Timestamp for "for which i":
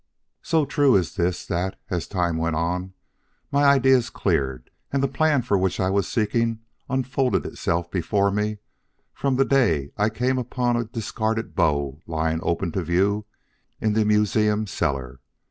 5.43-5.91